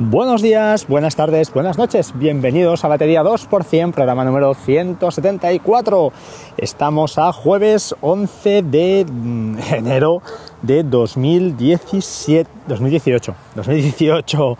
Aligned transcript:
Buenos 0.00 0.42
días, 0.42 0.86
buenas 0.86 1.16
tardes, 1.16 1.52
buenas 1.52 1.76
noches. 1.76 2.12
Bienvenidos 2.14 2.84
a 2.84 2.88
Batería 2.88 3.24
2%, 3.24 3.92
programa 3.92 4.24
número 4.24 4.54
174. 4.54 6.12
Estamos 6.56 7.18
a 7.18 7.32
jueves 7.32 7.96
11 8.00 8.62
de 8.62 9.04
mm, 9.10 9.58
enero 9.74 10.22
de 10.62 10.84
2017, 10.84 12.48
2018. 12.68 13.34
2018. 13.56 14.58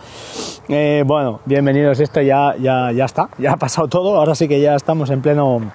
Eh, 0.71 1.05
bueno, 1.07 1.39
bienvenidos. 1.45 2.01
Esto 2.01 2.21
ya, 2.21 2.57
ya, 2.57 2.91
ya 2.91 3.05
está, 3.05 3.29
ya 3.39 3.53
ha 3.53 3.57
pasado 3.59 3.87
todo. 3.87 4.17
Ahora 4.17 4.35
sí 4.35 4.49
que 4.49 4.61
ya 4.61 4.75
estamos 4.75 5.09
en 5.11 5.23
pleno, 5.23 5.71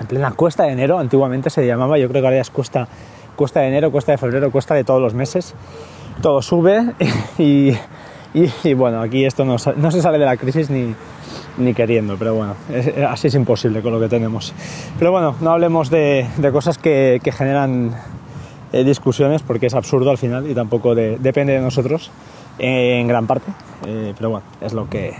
en 0.00 0.06
plena 0.06 0.30
cuesta 0.30 0.62
de 0.62 0.72
enero. 0.72 0.98
Antiguamente 0.98 1.50
se 1.50 1.66
llamaba, 1.66 1.98
yo 1.98 2.08
creo 2.08 2.22
que 2.22 2.26
ahora 2.28 2.38
ya 2.38 2.42
es 2.42 2.50
cuesta, 2.50 2.88
cuesta 3.36 3.60
de 3.60 3.68
enero, 3.68 3.92
cuesta 3.92 4.12
de 4.12 4.18
febrero, 4.18 4.50
cuesta 4.50 4.74
de 4.74 4.84
todos 4.84 5.02
los 5.02 5.12
meses. 5.12 5.54
Todo 6.22 6.40
sube 6.40 6.94
y 7.38 7.74
y, 8.64 8.74
bueno, 8.74 9.00
aquí 9.00 9.24
esto 9.24 9.44
no, 9.44 9.58
se 9.58 10.02
sale 10.02 10.18
de 10.18 10.24
la 10.24 10.36
crisis 10.36 10.70
ni, 10.70 10.94
ni 11.58 11.74
queriendo, 11.74 12.16
pero 12.18 12.34
bueno, 12.34 12.54
así 13.08 13.28
es 13.28 13.34
imposible 13.34 13.82
con 13.82 13.92
lo 13.92 14.00
que 14.00 14.08
tenemos. 14.08 14.52
Pero 14.98 15.12
bueno, 15.12 15.34
no 15.40 15.50
hablemos 15.50 15.90
de, 15.90 16.26
cosas 16.52 16.78
que, 16.78 17.20
generan 17.36 17.94
eh, 18.72 18.84
discusiones 18.84 19.42
porque 19.42 19.66
es 19.66 19.74
absurdo 19.74 20.10
al 20.10 20.18
final 20.18 20.50
y 20.50 20.54
tampoco 20.54 20.94
depende 20.94 21.54
de 21.54 21.60
nosotros 21.60 22.10
en 22.58 23.06
gran 23.08 23.26
parte. 23.26 23.50
Eh, 23.86 24.14
pero 24.16 24.30
bueno, 24.30 24.46
es 24.60 24.72
lo 24.72 24.88
que 24.88 25.14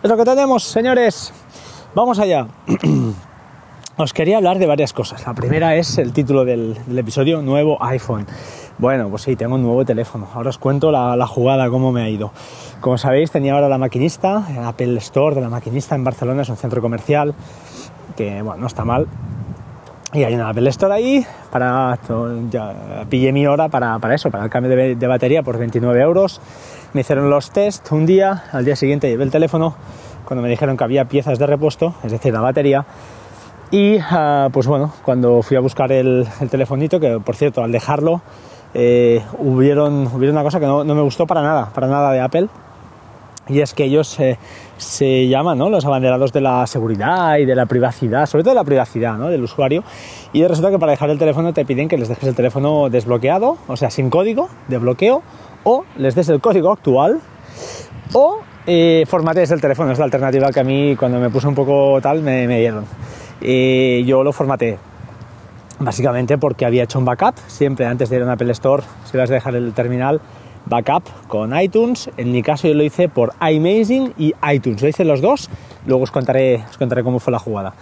es 0.00 0.08
lo 0.08 0.16
que 0.16 0.24
tenemos, 0.24 0.62
señores. 0.62 1.32
Vamos 1.94 2.20
allá. 2.20 2.46
Os 3.96 4.12
quería 4.12 4.36
hablar 4.36 4.60
de 4.60 4.66
varias 4.66 4.92
cosas. 4.92 5.26
La 5.26 5.34
primera 5.34 5.74
es 5.74 5.98
el 5.98 6.12
título 6.12 6.44
del, 6.44 6.78
del 6.86 6.98
episodio, 7.00 7.42
nuevo 7.42 7.82
iPhone. 7.82 8.28
Bueno, 8.78 9.08
pues 9.08 9.22
sí, 9.22 9.34
tengo 9.34 9.56
un 9.56 9.62
nuevo 9.62 9.84
teléfono. 9.84 10.28
Ahora 10.32 10.50
os 10.50 10.58
cuento 10.58 10.92
la, 10.92 11.26
jugada, 11.26 11.68
cómo 11.68 11.90
me 11.90 12.02
ha 12.02 12.08
ido. 12.08 12.30
Como 12.80 12.96
sabéis, 12.96 13.32
tenía 13.32 13.54
ahora 13.54 13.68
la 13.68 13.76
maquinista, 13.76 14.44
el 14.50 14.64
Apple 14.64 14.96
Store 14.98 15.34
de 15.34 15.40
la 15.40 15.48
maquinista 15.48 15.96
en 15.96 16.04
Barcelona, 16.04 16.42
es 16.42 16.48
un 16.48 16.56
centro 16.56 16.80
comercial 16.80 17.34
que, 18.16 18.40
bueno, 18.40 18.60
no 18.60 18.66
está 18.68 18.84
mal. 18.84 19.08
Y 20.12 20.22
hay 20.22 20.32
una 20.34 20.48
Apple 20.48 20.70
Store 20.70 20.94
ahí, 20.94 21.26
para, 21.50 21.98
ya 22.50 23.04
pillé 23.10 23.32
mi 23.32 23.48
hora 23.48 23.68
para, 23.68 23.98
eso, 24.14 24.30
para 24.30 24.44
el 24.44 24.50
cambio 24.50 24.74
de, 24.74 24.94
de, 24.94 25.06
batería 25.08 25.42
por 25.42 25.58
29 25.58 26.00
euros. 26.00 26.40
Me 26.92 27.00
hicieron 27.00 27.28
los 27.30 27.50
test 27.50 27.90
un 27.90 28.06
día, 28.06 28.44
al 28.52 28.64
día 28.64 28.76
siguiente 28.76 29.08
llevé 29.08 29.24
el 29.24 29.32
teléfono, 29.32 29.74
cuando 30.24 30.42
me 30.42 30.48
dijeron 30.48 30.76
que 30.76 30.84
había 30.84 31.06
piezas 31.06 31.38
de 31.40 31.46
repuesto, 31.46 31.94
es 32.04 32.12
decir, 32.12 32.32
la 32.32 32.40
batería, 32.40 32.86
y 33.70 33.98
ah, 33.98 34.48
pues 34.52 34.66
bueno, 34.66 34.94
cuando 35.02 35.42
fui 35.42 35.56
a 35.56 35.60
buscar 35.60 35.92
el, 35.92 36.26
el, 36.40 36.48
telefonito, 36.48 37.00
que 37.00 37.20
por 37.20 37.36
cierto, 37.36 37.62
al 37.62 37.70
dejarlo, 37.70 38.22
eh, 38.74 39.22
hubieron, 39.38 40.06
hubiera 40.08 40.32
una 40.32 40.42
cosa 40.42 40.60
que 40.60 40.66
no, 40.66 40.84
me 40.84 41.02
gustó 41.02 41.26
para 41.26 41.42
nada, 41.42 41.70
para 41.74 41.86
nada 41.86 42.12
de 42.12 42.20
Apple, 42.20 42.48
y 43.48 43.60
es 43.60 43.72
que 43.72 43.84
ellos 43.84 44.18
eh, 44.20 44.38
se 44.76 45.26
llaman 45.26 45.56
¿no? 45.56 45.70
los 45.70 45.84
abanderados 45.86 46.32
de 46.32 46.42
la 46.42 46.66
seguridad 46.66 47.38
y 47.38 47.46
de 47.46 47.54
la 47.54 47.66
privacidad, 47.66 48.26
sobre 48.26 48.44
todo 48.44 48.52
de 48.52 48.60
la 48.60 48.64
privacidad 48.64 49.16
¿no? 49.16 49.28
del 49.28 49.42
usuario, 49.42 49.84
y 50.32 50.46
resulta 50.46 50.70
que 50.70 50.78
para 50.78 50.92
dejar 50.92 51.10
el 51.10 51.18
teléfono 51.18 51.52
te 51.52 51.64
piden 51.64 51.88
que 51.88 51.96
les 51.96 52.08
dejes 52.08 52.28
el 52.28 52.34
teléfono 52.34 52.90
desbloqueado, 52.90 53.56
o 53.66 53.76
sea, 53.76 53.90
sin 53.90 54.10
código 54.10 54.48
de 54.68 54.78
bloqueo, 54.78 55.22
o 55.64 55.84
les 55.96 56.14
des 56.14 56.28
el 56.28 56.40
código 56.40 56.70
actual, 56.70 57.20
o 58.12 58.38
eh, 58.66 59.04
formatees 59.06 59.50
el 59.50 59.60
teléfono, 59.60 59.92
es 59.92 59.98
la 59.98 60.04
alternativa 60.04 60.52
que 60.52 60.60
a 60.60 60.64
mí 60.64 60.94
cuando 60.96 61.18
me 61.18 61.30
puse 61.30 61.48
un 61.48 61.54
poco 61.54 62.00
tal 62.02 62.22
me, 62.22 62.46
me 62.46 62.60
dieron. 62.60 62.84
Eh, 63.40 64.02
yo 64.04 64.22
lo 64.22 64.32
formateé 64.32 64.78
básicamente 65.80 66.38
porque 66.38 66.64
había 66.66 66.84
hecho 66.84 66.98
un 66.98 67.04
backup, 67.04 67.36
siempre 67.46 67.86
antes 67.86 68.10
de 68.10 68.16
ir 68.16 68.22
a 68.22 68.24
un 68.26 68.30
Apple 68.30 68.52
Store, 68.52 68.82
si 69.10 69.16
vas 69.16 69.30
a 69.30 69.34
dejar 69.34 69.54
el 69.54 69.72
terminal, 69.72 70.20
backup 70.66 71.04
con 71.28 71.58
iTunes, 71.58 72.10
en 72.16 72.32
mi 72.32 72.42
caso 72.42 72.68
yo 72.68 72.74
lo 72.74 72.82
hice 72.82 73.08
por 73.08 73.32
iMazing 73.40 74.14
y 74.18 74.34
iTunes, 74.50 74.82
lo 74.82 74.88
hice 74.88 75.04
los 75.04 75.20
dos, 75.20 75.48
luego 75.86 76.04
os 76.04 76.10
contaré, 76.10 76.64
os 76.68 76.76
contaré 76.76 77.02
cómo 77.02 77.18
fue 77.18 77.32
la 77.32 77.38
jugada. 77.38 77.74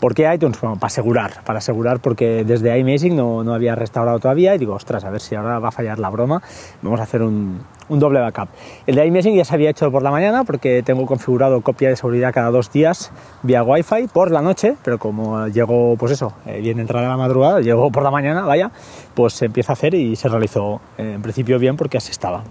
¿Por 0.00 0.14
qué 0.14 0.32
iTunes? 0.32 0.60
Bueno, 0.60 0.76
para 0.76 0.86
asegurar, 0.86 1.42
para 1.44 1.58
asegurar 1.58 2.00
porque 2.00 2.44
desde 2.44 2.78
iMazing 2.78 3.16
no, 3.16 3.42
no 3.42 3.52
había 3.52 3.74
restaurado 3.74 4.18
todavía 4.20 4.54
y 4.54 4.58
digo, 4.58 4.74
ostras, 4.74 5.04
a 5.04 5.10
ver 5.10 5.20
si 5.20 5.34
ahora 5.34 5.58
va 5.58 5.68
a 5.68 5.72
fallar 5.72 5.98
la 5.98 6.08
broma, 6.08 6.40
vamos 6.82 7.00
a 7.00 7.02
hacer 7.02 7.22
un, 7.22 7.60
un 7.88 7.98
doble 7.98 8.20
backup. 8.20 8.48
El 8.86 8.94
de 8.94 9.06
iMessing 9.06 9.34
ya 9.34 9.44
se 9.44 9.54
había 9.54 9.70
hecho 9.70 9.90
por 9.90 10.02
la 10.02 10.10
mañana 10.10 10.44
porque 10.44 10.82
tengo 10.82 11.06
configurado 11.06 11.60
copia 11.62 11.88
de 11.88 11.96
seguridad 11.96 12.32
cada 12.32 12.50
dos 12.50 12.70
días 12.70 13.10
vía 13.42 13.62
Wi-Fi 13.62 14.08
por 14.12 14.30
la 14.30 14.42
noche, 14.42 14.76
pero 14.84 14.98
como 14.98 15.48
llegó, 15.48 15.96
pues 15.96 16.12
eso, 16.12 16.32
eh, 16.46 16.60
viene 16.60 16.82
entrar 16.82 17.04
a 17.04 17.08
la 17.08 17.16
madrugada, 17.16 17.60
llegó 17.60 17.90
por 17.90 18.02
la 18.02 18.10
mañana, 18.10 18.42
vaya, 18.42 18.70
pues 19.14 19.32
se 19.32 19.46
empieza 19.46 19.72
a 19.72 19.74
hacer 19.74 19.94
y 19.94 20.16
se 20.16 20.28
realizó 20.28 20.80
eh, 20.96 21.12
en 21.14 21.22
principio 21.22 21.58
bien 21.58 21.76
porque 21.76 21.98
así 21.98 22.10
estaba. 22.10 22.44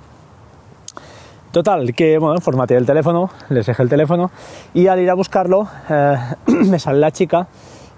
Total, 1.57 1.91
que 1.95 2.19
bueno, 2.19 2.40
formateé 2.40 2.78
el 2.78 2.85
teléfono, 2.85 3.31
les 3.50 3.66
dejé 3.66 3.81
el 3.81 3.90
teléfono 3.90 4.29
y 4.75 4.85
al 4.85 5.00
ir 5.00 5.09
a 5.09 5.16
buscarlo 5.16 5.68
eh, 5.90 6.16
me 6.45 6.78
sale 6.78 7.00
la 7.00 7.09
chica 7.09 7.47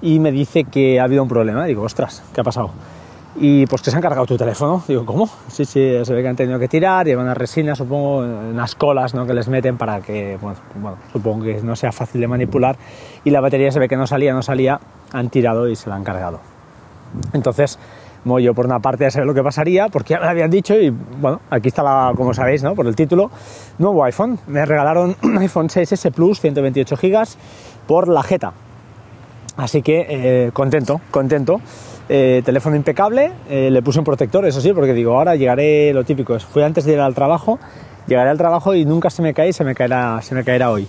y 0.02 0.18
me 0.22 0.32
dice 0.32 0.64
que 0.64 0.98
ha 0.98 1.04
habido 1.04 1.24
un 1.24 1.28
problema. 1.28 1.66
Digo, 1.66 1.84
ostras, 1.84 2.24
¿qué 2.34 2.40
ha 2.40 2.44
pasado? 2.46 2.72
y 3.36 3.66
pues 3.66 3.82
que 3.82 3.92
se 3.92 3.98
han 3.98 4.02
cargado 4.02 4.26
tu 4.26 4.38
teléfono. 4.38 4.82
Digo, 4.88 5.06
¿cómo? 5.06 5.30
Sí, 5.50 5.66
sí, 5.66 5.94
se 6.06 6.14
ve 6.14 6.22
que 6.22 6.30
han 6.30 6.38
tenido 6.38 6.58
que 6.58 6.70
tirar, 6.70 7.06
llevan 7.06 7.26
una 7.26 7.34
resina, 7.34 7.76
supongo, 7.76 8.20
unas 8.20 8.76
colas 8.76 9.14
¿no? 9.14 9.28
que 9.28 9.34
les 9.34 9.50
meten 9.50 9.76
para 9.76 10.00
que, 10.00 10.38
bueno, 10.42 10.58
supongo 11.12 11.44
que 11.44 11.62
no 11.62 11.76
sea 11.76 11.92
fácil 11.92 12.22
de 12.22 12.30
manipular 12.30 12.78
y 13.26 13.30
la 13.30 13.42
batería 13.42 13.74
se 13.74 13.80
ve 13.80 13.90
que 13.90 13.98
no 13.98 14.08
salía, 14.08 14.34
no 14.34 14.42
salía, 14.42 14.80
han 15.12 15.30
tirado 15.30 15.68
y 15.68 15.76
se 15.76 15.90
la 15.90 15.96
han 15.96 16.06
cargado. 16.06 16.40
Entonces, 17.34 17.78
yo 18.40 18.54
por 18.54 18.66
una 18.66 18.80
parte 18.80 19.06
ya 19.06 19.12
sé 19.12 19.26
lo 19.26 19.34
que 19.34 19.44
pasaría, 19.44 19.88
porque 19.88 20.14
ya 20.14 20.20
me 20.20 20.28
habían 20.28 20.50
dicho 20.50 20.76
y 20.76 20.90
bueno, 20.90 21.42
aquí 21.50 21.70
está, 21.70 21.84
la, 21.84 22.14
como 22.16 22.34
sabéis, 22.34 22.64
¿no? 22.64 22.76
por 22.76 22.86
el 22.88 22.96
título, 22.96 23.32
nuevo 23.78 24.04
iPhone. 24.04 24.40
Me 24.48 24.66
regalaron 24.66 25.16
un 25.24 25.38
iPhone 25.38 25.68
6S 25.68 26.12
Plus, 26.12 26.40
128 26.40 26.96
GB, 26.96 27.28
por 27.88 28.08
la 28.08 28.24
Jeta. 28.24 28.54
Así 29.58 29.82
que 29.82 30.06
eh, 30.10 30.52
contento, 30.54 31.02
contento. 31.12 31.60
Eh, 32.12 32.42
teléfono 32.44 32.76
impecable, 32.76 33.32
eh, 33.50 33.70
le 33.70 33.84
puse 33.84 34.00
un 34.00 34.06
protector, 34.06 34.44
eso 34.48 34.62
sí, 34.62 34.74
porque 34.74 34.94
digo, 34.94 35.16
ahora 35.16 35.36
llegaré, 35.36 35.94
lo 35.94 36.04
típico, 36.04 36.40
fui 36.40 36.64
antes 36.64 36.86
de 36.86 36.94
ir 36.94 37.00
al 37.00 37.14
trabajo, 37.14 37.60
llegaré 38.08 38.32
al 38.32 38.38
trabajo 38.38 38.74
y 38.74 38.84
nunca 38.84 39.12
se 39.12 39.22
me 39.22 39.36
cae 39.36 39.54
se 39.54 39.64
me 39.64 39.76
caerá, 39.76 40.20
se 40.24 40.34
me 40.34 40.44
caerá 40.44 40.72
hoy. 40.72 40.88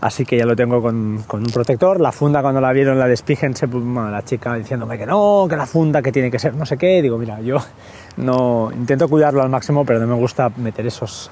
Así 0.00 0.24
que 0.24 0.38
ya 0.38 0.46
lo 0.46 0.54
tengo 0.54 0.80
con, 0.80 1.24
un 1.28 1.46
protector. 1.52 2.00
La 2.00 2.12
funda, 2.12 2.40
cuando 2.40 2.60
la 2.60 2.72
vieron, 2.72 2.98
la 2.98 3.08
despigen, 3.08 3.56
se, 3.56 3.66
la 3.66 4.22
chica 4.24 4.54
diciéndome 4.54 4.96
que 4.96 5.06
no, 5.06 5.46
que 5.48 5.56
la 5.56 5.66
funda, 5.66 6.00
que 6.02 6.12
tiene 6.12 6.30
que 6.30 6.38
ser 6.38 6.54
no 6.54 6.64
sé 6.64 6.76
qué. 6.76 7.02
Digo, 7.02 7.18
mira, 7.18 7.40
yo 7.40 7.58
no 8.16 8.70
intento 8.72 9.08
cuidarlo 9.08 9.42
al 9.42 9.48
máximo, 9.48 9.84
pero 9.84 9.98
no 9.98 10.06
me 10.06 10.14
gusta 10.14 10.50
meter 10.56 10.86
esos, 10.86 11.30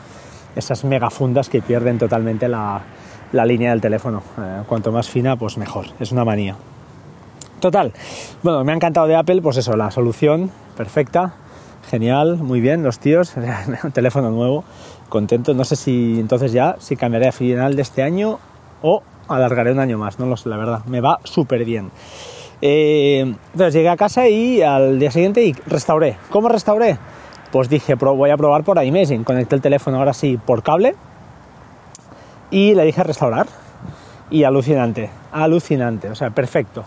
esas 0.57 0.85
mega 0.85 1.11
fundas 1.11 1.49
que 1.49 1.63
pierden 1.63 1.99
totalmente 1.99 2.49
la, 2.49 2.81
la 3.33 3.45
línea 3.45 3.71
del 3.71 3.81
teléfono. 3.81 4.23
Eh, 4.39 4.63
cuanto 4.67 4.91
más 4.91 5.09
fina, 5.09 5.37
pues 5.37 5.59
mejor. 5.59 5.87
Es 6.01 6.11
una 6.11 6.25
manía. 6.25 6.57
Total, 7.61 7.93
bueno, 8.43 8.63
me 8.65 8.73
ha 8.73 8.75
encantado 8.75 9.07
de 9.07 9.17
Apple, 9.17 9.41
pues 9.41 9.57
eso, 9.57 9.77
la 9.77 9.91
solución 9.91 10.51
perfecta, 10.77 11.33
genial, 11.91 12.37
muy 12.37 12.61
bien, 12.61 12.83
los 12.83 12.99
tíos, 12.99 13.33
un 13.83 13.93
teléfono 13.93 14.31
nuevo, 14.31 14.63
contento, 15.09 15.55
no 15.55 15.65
sé 15.65 15.75
si 15.75 16.21
entonces 16.21 16.53
ya, 16.53 16.77
si 16.79 16.97
cambiaré 16.97 17.29
a 17.29 17.33
final 17.33 17.75
de 17.75 17.81
este 17.81 18.03
año 18.03 18.41
o 18.83 19.03
alargaré 19.29 19.73
un 19.73 19.81
año 19.81 19.99
más, 19.99 20.19
no 20.19 20.27
lo 20.27 20.37
sé, 20.37 20.49
la 20.49 20.57
verdad, 20.57 20.85
me 20.87 21.01
va 21.01 21.19
súper 21.25 21.65
bien. 21.65 21.91
Eh, 22.63 23.21
entonces 23.21 23.75
llegué 23.75 23.89
a 23.89 23.97
casa 23.97 24.29
y 24.29 24.63
al 24.63 24.99
día 24.99 25.11
siguiente 25.11 25.45
y 25.45 25.53
restauré. 25.67 26.17
¿Cómo 26.31 26.49
restauré? 26.49 26.99
Pues 27.53 27.69
dije, 27.69 27.95
voy 27.95 28.31
a 28.31 28.37
probar 28.37 28.65
por 28.65 28.83
iMessing, 28.83 29.25
conecté 29.25 29.55
el 29.55 29.61
teléfono 29.61 29.99
ahora 29.99 30.13
sí 30.13 30.39
por 30.45 30.63
cable 30.63 30.95
y 32.51 32.75
le 32.75 32.85
dije 32.85 33.03
restaurar. 33.03 33.47
Y 34.29 34.43
alucinante, 34.43 35.09
alucinante, 35.33 36.11
o 36.11 36.15
sea, 36.17 36.31
perfecto. 36.31 36.85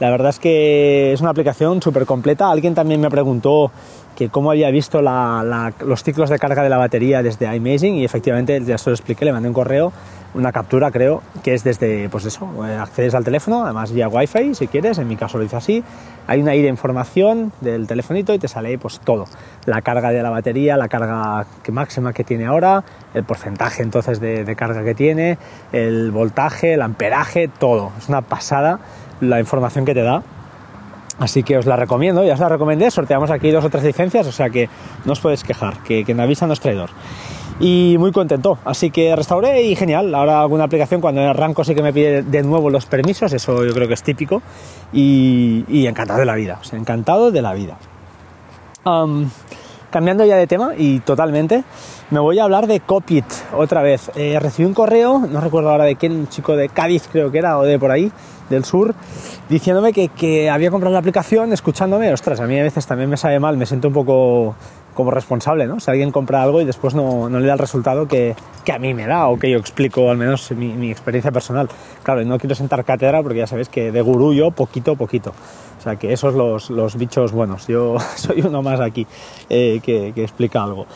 La 0.00 0.10
verdad 0.10 0.30
es 0.30 0.40
que 0.40 1.12
es 1.12 1.20
una 1.20 1.30
aplicación 1.30 1.80
súper 1.80 2.06
completa. 2.06 2.50
Alguien 2.50 2.74
también 2.74 3.00
me 3.00 3.08
preguntó 3.08 3.70
que 4.16 4.30
cómo 4.30 4.50
había 4.50 4.68
visto 4.70 5.00
los 5.00 6.02
ciclos 6.02 6.28
de 6.28 6.40
carga 6.40 6.64
de 6.64 6.68
la 6.68 6.76
batería 6.76 7.22
desde 7.22 7.54
iMazing 7.54 7.94
y 7.94 8.04
efectivamente 8.04 8.60
ya 8.64 8.78
se 8.78 8.90
lo 8.90 8.94
expliqué, 8.94 9.24
le 9.24 9.32
mandé 9.32 9.48
un 9.48 9.54
correo, 9.54 9.92
una 10.34 10.52
captura 10.52 10.90
creo, 10.90 11.22
que 11.42 11.54
es 11.54 11.64
desde, 11.64 12.08
pues 12.08 12.24
eso, 12.24 12.48
eh, 12.66 12.76
accedes 12.76 13.14
al 13.14 13.24
teléfono, 13.24 13.64
además 13.64 13.92
vía 13.92 14.08
Wi-Fi 14.08 14.54
si 14.54 14.66
quieres, 14.66 14.98
en 14.98 15.08
mi 15.08 15.16
caso 15.16 15.38
lo 15.38 15.44
hice 15.44 15.56
así, 15.56 15.84
hay 16.26 16.40
una 16.40 16.54
I 16.54 16.62
de 16.62 16.68
información 16.68 17.52
del 17.60 17.86
telefonito 17.86 18.32
y 18.32 18.38
te 18.38 18.48
sale 18.48 18.78
pues 18.78 19.00
todo, 19.00 19.26
la 19.66 19.82
carga 19.82 20.10
de 20.10 20.22
la 20.22 20.30
batería, 20.30 20.76
la 20.76 20.88
carga 20.88 21.46
máxima 21.70 22.12
que 22.12 22.24
tiene 22.24 22.46
ahora, 22.46 22.84
el 23.14 23.24
porcentaje 23.24 23.82
entonces 23.82 24.20
de, 24.20 24.54
carga 24.56 24.84
que 24.84 24.94
tiene, 24.94 25.38
el 25.72 26.10
voltaje, 26.10 26.74
el 26.74 26.82
amperaje, 26.82 27.48
todo, 27.48 27.92
es 27.98 28.08
una 28.08 28.22
pasada 28.22 28.80
la 29.20 29.38
información 29.40 29.84
que 29.84 29.94
te 29.94 30.02
da. 30.02 30.22
Así 31.18 31.42
que 31.42 31.56
os 31.56 31.66
la 31.66 31.76
recomiendo, 31.76 32.24
ya 32.24 32.34
os 32.34 32.40
la 32.40 32.48
recomendé, 32.48 32.90
sorteamos 32.90 33.30
aquí 33.30 33.50
dos 33.50 33.64
o 33.64 33.70
tres 33.70 33.84
licencias, 33.84 34.26
o 34.26 34.32
sea 34.32 34.50
que 34.50 34.68
no 35.04 35.12
os 35.12 35.20
podéis 35.20 35.44
quejar, 35.44 35.78
que 35.82 36.04
quien 36.04 36.18
avisa 36.18 36.46
no 36.46 36.54
es 36.54 36.60
traidor. 36.60 36.90
Y 37.64 37.94
muy 37.96 38.10
contento, 38.10 38.58
así 38.64 38.90
que 38.90 39.14
restauré 39.14 39.62
y 39.62 39.76
genial, 39.76 40.12
ahora 40.16 40.40
alguna 40.40 40.64
aplicación 40.64 41.00
cuando 41.00 41.20
arranco 41.20 41.62
sí 41.62 41.76
que 41.76 41.82
me 41.82 41.92
pide 41.92 42.24
de 42.24 42.42
nuevo 42.42 42.70
los 42.70 42.86
permisos, 42.86 43.32
eso 43.32 43.64
yo 43.64 43.72
creo 43.72 43.86
que 43.86 43.94
es 43.94 44.02
típico, 44.02 44.42
y, 44.92 45.86
encantado 45.86 46.18
de 46.18 46.26
la 46.26 46.34
vida, 46.34 46.58
encantado 46.72 47.30
de 47.30 47.40
la 47.40 47.54
vida. 47.54 47.78
cambiando 49.92 50.24
ya 50.24 50.34
de 50.34 50.48
tema 50.48 50.72
y 50.76 50.98
totalmente, 51.00 51.62
me 52.10 52.18
voy 52.18 52.40
a 52.40 52.44
hablar 52.44 52.66
de 52.66 52.80
Copit 52.80 53.26
otra 53.56 53.80
vez. 53.80 54.10
Eh, 54.16 54.40
recibí 54.40 54.66
un 54.66 54.74
correo, 54.74 55.20
no 55.20 55.40
recuerdo 55.40 55.70
ahora 55.70 55.84
de 55.84 55.94
quién, 55.94 56.12
un 56.12 56.28
chico 56.28 56.56
de 56.56 56.68
Cádiz 56.68 57.08
creo 57.12 57.30
que 57.30 57.38
era, 57.38 57.58
o 57.58 57.62
de 57.62 57.78
por 57.78 57.92
ahí, 57.92 58.10
del 58.50 58.64
sur, 58.64 58.92
diciéndome 59.48 59.92
que, 59.92 60.08
que 60.08 60.50
había 60.50 60.72
comprado 60.72 60.94
la 60.94 60.98
aplicación, 60.98 61.52
escuchándome, 61.52 62.12
ostras, 62.12 62.40
a 62.40 62.46
mí 62.48 62.58
a 62.58 62.64
veces 62.64 62.84
también 62.88 63.08
me 63.08 63.16
sabe 63.16 63.38
mal, 63.38 63.56
me 63.56 63.66
siento 63.66 63.86
un 63.86 63.94
poco 63.94 64.56
como 64.94 65.10
responsable, 65.10 65.66
¿no? 65.66 65.80
Si 65.80 65.90
alguien 65.90 66.10
compra 66.10 66.42
algo 66.42 66.60
y 66.60 66.64
después 66.64 66.94
no, 66.94 67.28
le 67.28 67.46
da 67.46 67.54
el 67.54 67.58
resultado 67.58 68.06
que, 68.06 68.34
que, 68.64 68.72
a 68.72 68.78
mí 68.78 68.94
me 68.94 69.06
da 69.06 69.28
o 69.28 69.38
que 69.38 69.50
yo 69.50 69.58
explico, 69.58 70.10
al 70.10 70.16
menos 70.16 70.50
mi, 70.52 70.90
experiencia 70.90 71.32
personal. 71.32 71.68
Claro, 72.02 72.24
no 72.24 72.38
quiero 72.38 72.54
sentar 72.54 72.84
cátedra 72.84 73.22
porque 73.22 73.38
ya 73.38 73.46
sabéis 73.46 73.68
que 73.68 73.92
de 73.92 74.00
gurú 74.02 74.32
yo 74.34 74.50
poquito, 74.50 74.96
poquito. 74.96 75.32
O 75.78 75.82
sea, 75.82 75.96
que 75.96 76.12
esos 76.12 76.34
los, 76.34 76.70
los 76.70 76.96
bichos 76.96 77.32
buenos. 77.32 77.66
Yo 77.66 77.96
soy 78.16 78.42
uno 78.42 78.62
más 78.62 78.80
aquí 78.80 79.06
eh, 79.48 79.80
que, 79.82 80.12
que, 80.14 80.22
explica 80.22 80.62
algo. 80.62 80.86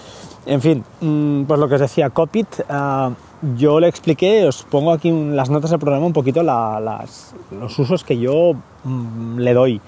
En 0.46 0.60
fin, 0.60 0.84
mmm, 1.00 1.43
pues 1.44 1.58
lo 1.58 1.69
que 1.69 1.75
os 1.75 1.81
decía, 1.81 2.10
Copit, 2.10 2.46
uh, 2.70 3.12
yo 3.56 3.81
le 3.81 3.88
expliqué, 3.88 4.46
os 4.46 4.62
pongo 4.62 4.93
aquí 4.93 5.08
en 5.08 5.34
las 5.34 5.50
notas 5.50 5.70
del 5.70 5.81
programa 5.81 6.06
un 6.06 6.12
poquito 6.12 6.43
los 6.43 7.78
usos 7.78 8.04
que 8.04 8.19
yo 8.19 8.52
mmm, 8.84 9.38
le 9.38 9.54
doy. 9.54 9.81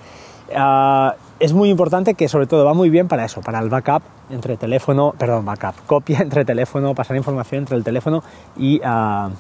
Uh, 0.51 1.13
es 1.41 1.53
muy 1.53 1.71
importante 1.71 2.15
que 2.15 2.29
sobre 2.29 2.47
todo 2.47 2.65
va 2.65 2.75
muy 2.75 2.91
bien 2.91 3.09
para 3.09 3.25
eso, 3.25 3.41
para 3.41 3.61
el 3.61 3.69
backup 3.69 4.03
entre 4.31 4.57
teléfono, 4.57 5.15
perdón, 5.17 5.45
backup, 5.45 5.75
copia 5.87 6.21
entre 6.21 6.45
teléfono, 6.45 6.95
pasar 6.95 7.17
información 7.17 7.61
entre 7.61 7.77
el 7.77 7.85
teléfono 7.85 8.23
y, 8.57 8.81
uh, 8.81 9.31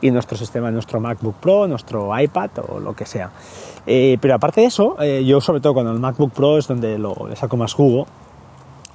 y 0.00 0.10
nuestro 0.10 0.36
sistema, 0.36 0.70
nuestro 0.70 1.00
MacBook 1.00 1.36
Pro, 1.36 1.66
nuestro 1.66 2.18
iPad 2.18 2.50
o 2.68 2.80
lo 2.80 2.94
que 2.94 3.06
sea. 3.06 3.30
Eh, 3.86 4.18
pero 4.20 4.34
aparte 4.34 4.60
de 4.60 4.68
eso, 4.68 4.96
eh, 5.00 5.24
yo 5.24 5.40
sobre 5.40 5.60
todo 5.60 5.74
con 5.74 5.86
el 5.88 5.98
MacBook 5.98 6.32
Pro 6.32 6.58
es 6.58 6.68
donde 6.68 6.98
lo, 6.98 7.26
le 7.28 7.36
saco 7.36 7.56
más 7.56 7.72
jugo, 7.72 8.06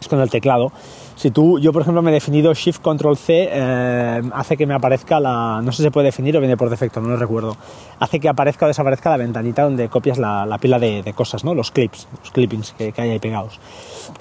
con 0.07 0.19
el 0.19 0.29
teclado. 0.29 0.71
Si 1.15 1.31
tú, 1.31 1.57
yo 1.59 1.73
por 1.73 1.81
ejemplo 1.81 2.03
me 2.03 2.11
he 2.11 2.13
definido 2.13 2.53
Shift 2.53 2.79
Control 2.81 3.17
C, 3.17 3.49
eh, 3.51 4.21
hace 4.33 4.55
que 4.55 4.67
me 4.67 4.75
aparezca 4.75 5.19
la, 5.19 5.61
no 5.63 5.71
sé 5.71 5.77
si 5.77 5.83
se 5.83 5.91
puede 5.91 6.05
definir 6.05 6.37
o 6.37 6.39
viene 6.39 6.55
por 6.55 6.69
defecto, 6.69 7.01
no 7.01 7.09
lo 7.09 7.17
recuerdo, 7.17 7.57
hace 7.99 8.19
que 8.19 8.29
aparezca 8.29 8.65
o 8.65 8.67
desaparezca 8.67 9.09
la 9.09 9.17
ventanita 9.17 9.63
donde 9.63 9.89
copias 9.89 10.19
la, 10.19 10.45
la 10.45 10.59
pila 10.59 10.77
de, 10.77 11.01
de, 11.01 11.13
cosas, 11.13 11.43
¿no? 11.43 11.55
los 11.55 11.71
clips, 11.71 12.07
los 12.21 12.31
clippings 12.31 12.73
que, 12.77 12.91
que 12.91 13.01
hay 13.01 13.09
ahí 13.09 13.19
pegados. 13.19 13.59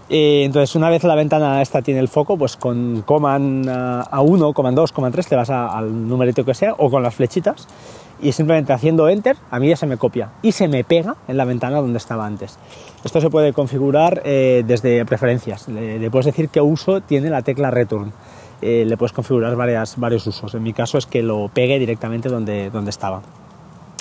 Eh, 0.08 0.44
entonces 0.44 0.74
una 0.74 0.88
vez 0.88 1.04
la 1.04 1.14
ventana 1.14 1.60
esta 1.60 1.82
tiene 1.82 2.00
el 2.00 2.08
foco, 2.08 2.38
pues 2.38 2.56
con 2.56 3.02
Command 3.02 3.66
A1, 3.66 4.54
Command 4.54 4.76
2, 4.76 4.92
Command 4.92 5.14
3 5.14 5.26
te 5.26 5.36
vas 5.36 5.50
a, 5.50 5.66
al 5.66 6.08
numerito 6.08 6.46
que 6.46 6.54
sea 6.54 6.74
o 6.78 6.90
con 6.90 7.02
las 7.02 7.14
flechitas 7.14 7.68
y 8.20 8.32
simplemente 8.32 8.72
haciendo 8.72 9.08
enter 9.08 9.36
a 9.50 9.58
mí 9.58 9.68
ya 9.68 9.76
se 9.76 9.86
me 9.86 9.96
copia 9.96 10.30
y 10.42 10.52
se 10.52 10.68
me 10.68 10.84
pega 10.84 11.16
en 11.28 11.36
la 11.36 11.44
ventana 11.44 11.80
donde 11.80 11.98
estaba 11.98 12.26
antes. 12.26 12.58
Esto 13.04 13.20
se 13.20 13.30
puede 13.30 13.52
configurar 13.52 14.22
eh, 14.24 14.64
desde 14.66 15.04
preferencias. 15.04 15.68
Le, 15.68 16.10
puedes 16.10 16.26
decir 16.26 16.48
qué 16.48 16.60
uso 16.60 17.00
tiene 17.00 17.30
la 17.30 17.42
tecla 17.42 17.70
return. 17.70 18.12
Eh, 18.62 18.84
le 18.86 18.96
puedes 18.96 19.12
configurar 19.12 19.54
varias, 19.54 19.98
varios 19.98 20.26
usos. 20.26 20.54
En 20.54 20.62
mi 20.62 20.72
caso 20.72 20.98
es 20.98 21.06
que 21.06 21.22
lo 21.22 21.48
pegue 21.52 21.78
directamente 21.78 22.28
donde, 22.28 22.70
donde 22.70 22.90
estaba. 22.90 23.22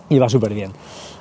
Y 0.07 0.17
va 0.17 0.29
súper 0.29 0.53
bien. 0.53 0.71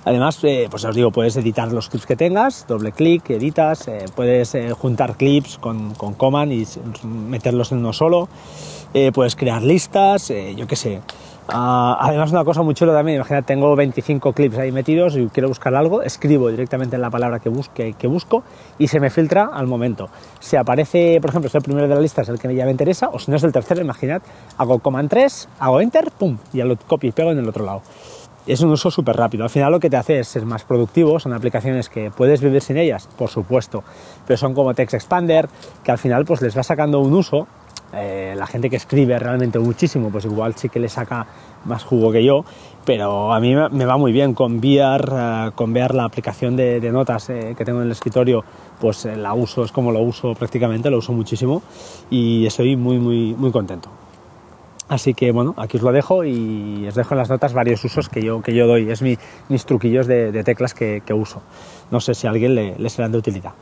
Además, 0.05 0.39
eh, 0.45 0.69
pues 0.71 0.85
os 0.85 0.95
digo, 0.95 1.11
puedes 1.11 1.37
editar 1.37 1.73
los 1.73 1.89
clips 1.89 2.07
que 2.07 2.17
tengas, 2.17 2.67
doble 2.69 2.93
clic, 2.93 3.29
editas, 3.31 3.91
puedes 4.15 4.55
juntar 4.79 5.17
clips 5.17 5.57
con, 5.59 5.95
con, 5.95 6.13
command 6.15 6.53
y 6.53 6.67
meterlos 7.05 7.73
en 7.73 7.79
uno 7.79 7.95
solo, 7.95 8.29
puedes 9.15 9.37
crear 9.37 9.63
listas, 9.63 10.31
yo 10.55 10.67
qué 10.67 10.77
sé. 10.77 11.01
Uh, 11.47 11.97
además, 12.01 12.31
una 12.33 12.43
cosa 12.43 12.63
muy 12.63 12.75
chula 12.75 12.95
también, 12.95 13.17
imagínate, 13.17 13.47
tengo 13.47 13.77
25 13.77 14.33
clips 14.33 14.57
ahí 14.57 14.73
metidos 14.73 15.15
y 15.17 15.27
quiero 15.27 15.49
buscar 15.49 15.75
algo, 15.75 16.01
escribo 16.01 16.49
directamente 16.49 16.97
en 16.97 17.03
la 17.03 17.11
palabra 17.11 17.39
que, 17.39 17.51
busque, 17.51 17.93
que 17.99 18.07
busco 18.07 18.43
y 18.79 18.89
se 18.89 18.99
me 18.99 19.11
filtra 19.11 19.51
al 19.53 19.67
momento. 19.67 20.09
Si 20.41 20.57
aparece, 20.57 21.19
por 21.21 21.31
ejemplo, 21.31 21.51
si 21.51 21.59
el 21.59 21.63
primero 21.63 21.87
de 21.87 21.95
la 21.95 22.01
lista 22.01 22.23
es 22.23 22.31
el 22.31 22.39
que 22.39 22.55
ya 22.55 22.65
me 22.65 22.71
interesa, 22.71 23.11
o 23.13 23.19
si 23.19 23.31
no 23.31 23.37
es 23.37 23.43
el 23.45 23.53
tercero, 23.53 23.83
imaginad, 23.83 24.23
hago 24.57 24.79
command 24.79 25.11
3, 25.11 25.49
hago 25.59 25.83
enter, 25.83 26.11
pum, 26.19 26.39
y 26.55 26.59
ya 26.59 26.65
lo 26.65 26.77
copio 26.77 27.11
y 27.11 27.13
pego 27.13 27.31
en 27.31 27.39
el 27.39 27.49
otro 27.49 27.65
lado 27.65 27.83
es 28.47 28.61
un 28.61 28.71
uso 28.71 28.91
súper 28.91 29.17
rápido. 29.17 29.45
Al 29.45 29.51
final 29.51 29.73
lo 29.73 29.81
que 29.81 29.89
te 29.89 29.97
hace 29.97 30.19
es 30.19 30.29
ser 30.29 30.45
más 30.45 30.65
productivo, 30.65 31.19
son 31.19 31.33
aplicaciones 31.33 31.89
que 31.89 32.11
puedes 32.11 32.41
vivir 32.41 32.61
sin 32.61 32.77
ellas, 32.77 33.09
por 33.17 33.31
supuesto, 33.31 33.85
pero 34.27 34.37
son 34.37 34.55
como 34.55 34.75
Text 34.75 34.95
Expander, 34.95 35.49
que 35.83 35.91
al 35.91 35.99
final 35.99 36.25
pues 36.25 36.43
les 36.43 36.57
va 36.57 36.63
sacando 36.63 37.01
un 37.01 37.15
uso. 37.15 37.47
Eh, 37.97 38.35
la 38.37 38.47
gente 38.47 38.71
que 38.71 38.77
escribe 38.77 39.19
realmente 39.19 39.59
muchísimo, 39.59 40.11
pues 40.11 40.25
igual 40.25 40.55
sí 40.55 40.69
que 40.69 40.81
le 40.81 40.89
saca 40.89 41.27
más 41.65 41.85
jugo 41.85 42.13
que 42.13 42.25
yo, 42.25 42.45
pero 42.85 43.33
a 43.33 43.41
mí 43.41 43.55
me 43.55 43.85
va 43.85 43.97
muy 43.97 44.13
bien 44.13 44.35
con 44.35 44.59
VR, 44.59 45.49
uh, 45.49 45.53
con 45.55 45.73
VR 45.73 45.95
la 45.95 46.05
aplicación 46.05 46.57
de, 46.57 46.81
notas 46.93 47.31
eh, 47.31 47.55
que 47.57 47.65
tengo 47.65 47.81
en 47.81 47.87
el 47.87 47.93
escritorio, 47.93 48.45
pues 48.81 49.07
eh, 49.07 49.17
la 49.17 49.35
uso, 49.35 49.65
es 49.65 49.73
como 49.73 49.93
lo 49.93 50.01
uso 50.01 50.35
prácticamente, 50.35 50.91
lo 50.91 50.99
uso 50.99 51.13
muchísimo 51.13 51.63
y 52.11 52.47
estoy 52.47 52.77
muy, 52.77 52.99
muy, 52.99 53.35
muy 53.35 53.51
contento. 53.51 53.91
Así 54.87 55.15
que 55.15 55.33
bueno, 55.33 55.55
aquí 55.57 55.79
os 55.79 55.83
lo 55.83 55.93
dejo 55.93 56.25
y 56.25 56.87
os 56.87 56.95
dejo 56.95 57.15
en 57.15 57.19
las 57.19 57.31
notas 57.31 57.55
varios 57.55 57.83
usos 57.85 58.11
que 58.11 58.21
yo, 58.23 58.43
que 58.43 58.55
yo 58.55 58.67
doy. 58.67 58.91
Es 58.91 59.01
mi, 59.01 59.17
mis 59.49 59.65
truquillos 59.65 60.07
de, 60.07 60.31
de 60.31 60.45
teclas 60.45 60.75
que, 60.75 61.03
que, 61.07 61.15
uso. 61.15 61.41
No 61.91 62.01
sé 62.01 62.15
si 62.15 62.27
a 62.27 62.31
alguien 62.31 62.55
le, 62.55 62.77
le 62.77 62.91
serán 62.91 63.11
de 63.11 63.19
utilidad. 63.19 63.53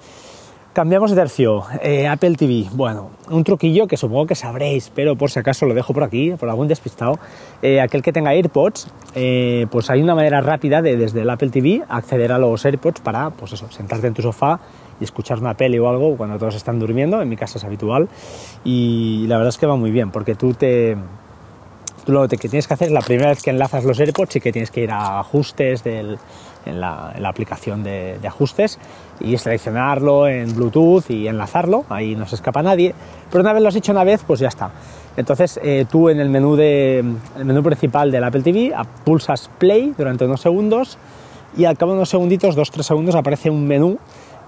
Cambiamos 0.73 1.11
de 1.11 1.17
tercio. 1.17 1.65
Eh, 1.83 2.09
Apple 2.09 2.35
TV. 2.35 2.65
Bueno, 2.73 3.11
un 3.29 3.45
truquillo 3.45 3.87
que 3.87 3.99
supongo 3.99 4.25
que 4.27 4.35
sabréis, 4.35 4.91
pero 4.95 5.17
por 5.17 5.31
si 5.31 5.39
acaso 5.39 5.67
lo 5.67 5.75
dejo 5.75 5.93
por 5.93 6.03
aquí, 6.03 6.31
por 6.31 6.49
algún 6.49 6.67
despistado. 6.67 7.19
Eh, 7.61 7.79
aquel 7.79 8.01
que 8.01 8.11
tenga 8.11 8.31
AirPods, 8.31 8.89
eh, 9.15 9.67
pues 9.71 9.91
hay 9.91 10.01
una 10.01 10.15
manera 10.15 10.41
rápida 10.41 10.81
de 10.81 10.97
desde 10.97 11.21
el 11.21 11.29
Apple 11.29 11.51
TV 11.51 11.83
acceder 11.91 12.33
a 12.33 12.39
los 12.39 12.65
AirPods 12.65 13.03
para, 13.03 13.29
pues 13.29 13.53
eso, 13.53 13.71
sentarte 13.71 14.07
en 14.07 14.15
tu 14.15 14.23
sofá 14.23 14.61
y 14.99 15.05
escuchar 15.05 15.41
una 15.41 15.53
peli 15.53 15.79
o 15.79 15.91
algo 15.91 16.17
cuando 16.17 16.39
todos 16.39 16.55
están 16.55 16.79
durmiendo, 16.79 17.21
en 17.21 17.29
mi 17.29 17.37
casa 17.37 17.59
es 17.59 17.65
habitual, 17.65 18.09
y 18.65 19.27
la 19.27 19.37
verdad 19.37 19.51
es 19.51 19.59
que 19.59 19.67
va 19.67 19.77
muy 19.77 19.91
bien, 19.91 20.11
porque 20.11 20.35
tú 20.35 20.55
te... 20.55 20.97
Tú 22.07 22.11
lo 22.11 22.27
que 22.27 22.37
tienes 22.37 22.67
que 22.67 22.75
hacer 22.75 22.89
es 22.89 22.93
la 22.93 23.01
primera 23.01 23.29
vez 23.29 23.43
que 23.43 23.51
enlazas 23.51 23.85
los 23.85 24.01
AirPods 24.01 24.35
y 24.35 24.41
que 24.41 24.51
tienes 24.51 24.73
que 24.73 24.81
ir 24.81 24.91
a 24.91 25.21
ajustes 25.21 25.85
del, 25.85 26.19
en, 26.67 26.81
la, 26.81 27.13
aplicación 27.25 27.83
de, 27.83 28.19
de, 28.21 28.29
ajustes 28.29 28.79
y 29.21 29.37
seleccionarlo 29.39 30.29
en 30.29 30.55
Bluetooth 30.55 31.11
y 31.11 31.29
enlazarlo, 31.29 31.85
ahí 31.89 32.15
no 32.15 32.27
se 32.27 32.37
escapa 32.37 32.63
nadie, 32.63 32.95
pero 33.31 33.43
una 33.43 33.53
vez 33.53 33.63
lo 33.63 33.69
has 33.69 33.77
hecho 33.77 33.93
una 33.93 34.05
vez, 34.05 34.23
pues 34.27 34.41
ya 34.41 34.49
está. 34.49 34.71
Entonces 35.17 35.61
eh, 35.63 35.87
tú 35.91 36.09
en 36.09 36.21
el 36.21 36.31
menú, 36.31 36.57
de, 36.57 36.99
el 37.37 37.45
menú 37.45 37.63
principal 37.63 38.11
del 38.11 38.25
Apple 38.25 38.43
TV 38.43 38.73
pulsas 39.05 39.51
play 39.59 39.95
durante 39.97 40.25
unos 40.25 40.41
segundos 40.41 40.99
y 41.57 41.67
al 41.67 41.77
cabo 41.77 41.93
de 41.93 41.99
unos 41.99 42.09
segunditos, 42.09 42.55
dos, 42.55 42.71
tres 42.71 42.87
segundos, 42.87 43.15
aparece 43.15 43.51
un 43.51 43.67
menú 43.67 43.99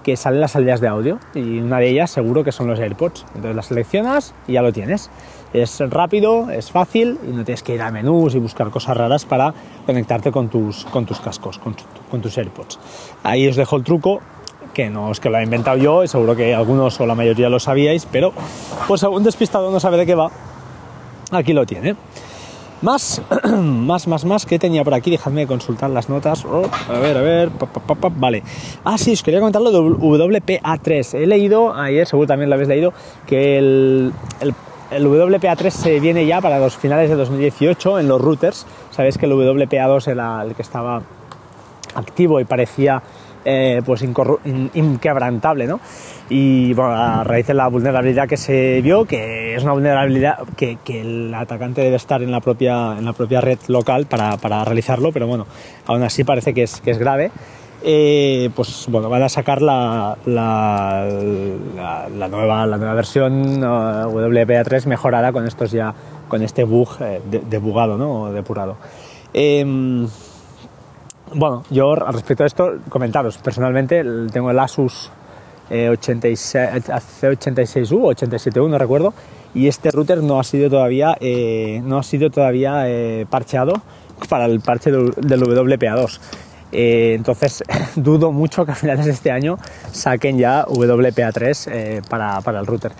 que 0.05 0.15
salen 0.17 0.39
las 0.39 0.51
salidas 0.51 0.81
de 0.81 0.87
audio 0.87 1.17
y 1.33 1.57
una 1.57 1.79
de 1.79 1.89
ellas 1.89 2.11
seguro 2.11 2.43
que 2.43 2.51
son 2.51 2.67
los 2.67 2.79
AirPods. 2.79 3.25
Entonces 3.29 3.55
las 3.55 3.65
seleccionas 3.65 4.35
y 4.47 4.53
ya 4.53 4.61
lo 4.61 4.71
tienes. 4.71 5.09
Es 5.51 5.79
rápido, 5.79 6.51
es 6.51 6.69
fácil 6.69 7.17
y 7.27 7.31
no 7.31 7.43
tienes 7.43 7.63
que 7.63 7.73
ir 7.73 7.81
a 7.81 7.89
menús 7.89 8.35
y 8.35 8.39
buscar 8.39 8.69
cosas 8.69 8.95
raras 8.95 9.25
para 9.25 9.51
conectarte 9.87 10.31
con 10.31 10.49
tus, 10.49 10.85
con 10.85 11.07
tus 11.07 11.19
cascos, 11.19 11.57
con, 11.57 12.21
tus 12.21 12.37
AirPods. 12.37 12.77
Ahí 13.23 13.47
os 13.47 13.55
dejo 13.55 13.77
el 13.77 13.83
truco 13.83 14.19
que 14.75 14.91
no 14.91 15.11
es 15.11 15.19
que 15.19 15.31
lo 15.31 15.39
he 15.39 15.43
inventado 15.43 15.77
yo, 15.77 16.03
y 16.03 16.07
seguro 16.07 16.35
que 16.35 16.53
algunos 16.53 16.99
o 16.99 17.05
la 17.07 17.15
mayoría 17.15 17.49
lo 17.49 17.59
sabíais, 17.59 18.05
pero 18.05 18.33
pues 18.87 19.03
algún 19.03 19.23
despistado 19.23 19.71
no 19.71 19.79
sabe 19.79 19.97
de 19.97 20.05
qué 20.05 20.15
va, 20.15 20.29
aquí 21.31 21.53
lo 21.53 21.65
tiene. 21.65 21.95
Más, 22.85 23.19
más, 23.57 24.07
más, 24.07 24.25
más 24.25 24.45
que 24.45 24.59
tenía 24.59 24.83
por 24.83 24.93
aquí, 24.93 25.09
dejadme 25.09 25.47
consultar 25.47 25.89
las 25.89 26.07
notas. 26.07 26.45
Oh, 26.45 26.69
a 26.87 26.99
ver, 26.99 27.17
a 27.17 27.21
ver, 27.21 27.49
pa, 27.49 28.11
vale. 28.15 28.43
Ah, 28.83 28.95
sí, 28.99 29.13
os 29.13 29.23
quería 29.23 29.39
comentar 29.39 29.59
lo 29.59 29.71
de 29.71 29.79
WPA3. 29.79 31.15
He 31.15 31.25
leído, 31.25 31.73
ayer 31.73 32.05
seguro 32.05 32.27
también 32.27 32.47
lo 32.47 32.53
habéis 32.53 32.69
leído, 32.69 32.93
que 33.25 33.57
el, 33.57 34.13
el, 34.39 34.53
el 34.91 35.07
WPA3 35.07 35.69
se 35.71 35.99
viene 35.99 36.27
ya 36.27 36.41
para 36.41 36.59
los 36.59 36.77
finales 36.77 37.09
de 37.09 37.15
2018 37.15 37.97
en 37.97 38.07
los 38.07 38.21
routers. 38.21 38.67
Sabéis 38.91 39.17
que 39.17 39.25
el 39.25 39.31
WPA2 39.31 40.07
era 40.07 40.43
el 40.43 40.53
que 40.53 40.61
estaba 40.61 41.01
activo 41.95 42.39
y 42.39 42.45
parecía 42.45 43.01
eh, 43.45 43.81
pues 43.85 44.01
in 44.01 44.13
inquebrantable, 44.73 45.67
¿no? 45.67 45.79
Y 46.29 46.73
bueno, 46.73 46.91
a 46.93 47.23
raíz 47.23 47.45
de 47.47 47.53
la 47.53 47.67
vulnerabilidad 47.67 48.27
que 48.27 48.37
se 48.37 48.81
vio, 48.81 49.05
que 49.05 49.55
es 49.55 49.63
una 49.63 49.73
vulnerabilidad 49.73 50.39
que, 50.57 50.77
el 50.87 51.33
atacante 51.33 51.81
debe 51.81 51.95
estar 51.95 52.23
en 52.23 52.31
la 52.31 52.41
propia, 52.41 52.95
en 52.97 53.05
la 53.05 53.13
propia 53.13 53.41
red 53.41 53.59
local 53.67 54.07
para, 54.07 54.37
para 54.37 54.65
realizarlo, 54.65 55.11
pero 55.11 55.27
bueno, 55.27 55.45
aún 55.85 56.01
así 56.01 56.23
parece 56.23 56.53
que 56.53 56.63
es, 56.63 56.81
que 56.81 56.91
es 56.91 56.97
grave. 56.97 57.31
Eh, 57.87 58.49
pues 58.55 58.87
bueno, 58.89 59.09
van 59.09 59.21
a 59.21 59.29
sacar 59.29 59.61
la, 59.61 60.17
la, 60.25 61.07
nueva, 62.27 62.65
la 62.65 62.77
nueva 62.77 62.93
versión 62.95 63.63
uh, 63.63 64.09
WPA3 64.09 64.87
mejorada 64.87 65.31
con 65.31 65.45
estos 65.45 65.69
ya, 65.69 65.93
con 66.27 66.41
este 66.41 66.63
bug 66.63 66.89
eh, 67.01 67.21
de, 67.29 67.41
debugado, 67.41 67.95
¿no? 67.95 68.31
Depurado. 68.31 68.77
Eh, 69.35 70.07
bueno, 71.33 71.63
yo 71.69 71.95
respecto 71.95 72.43
de 72.43 72.47
esto, 72.47 72.73
comentaros, 72.89 73.37
personalmente 73.37 74.03
tengo 74.31 74.51
el 74.51 74.59
Asus 74.59 75.09
eh, 75.69 75.89
86, 75.89 76.55
C86U 76.55 77.99
o 78.03 78.13
87U, 78.13 78.69
no 78.69 78.77
recuerdo, 78.77 79.13
y 79.53 79.67
este 79.67 79.89
router 79.89 80.21
no 80.21 80.39
ha 80.39 80.43
sido 80.43 80.69
todavía, 80.69 81.17
eh, 81.19 81.81
no 81.83 81.97
ha 81.97 82.03
sido 82.03 82.29
todavía 82.29 82.87
eh, 82.87 83.25
parcheado 83.29 83.81
para 84.29 84.45
el 84.45 84.59
parche 84.59 84.91
del, 84.91 85.11
del 85.15 85.41
WPA2. 85.41 86.19
entonces 86.71 87.63
dudo 87.95 88.31
mucho 88.31 88.65
que 88.65 88.73
a 88.73 88.75
finales 88.75 89.05
de 89.05 89.11
este 89.11 89.31
año 89.31 89.57
saquen 89.91 90.37
ya 90.37 90.65
WPA3 90.65 92.07
para, 92.07 92.41
para 92.41 92.59
el 92.59 92.65
router. 92.65 92.91